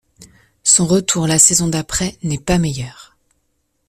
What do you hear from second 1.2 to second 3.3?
la saison d'après n'est pas meilleur.